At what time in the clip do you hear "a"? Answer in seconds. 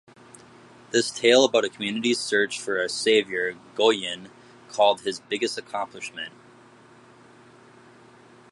1.63-1.69, 2.81-2.89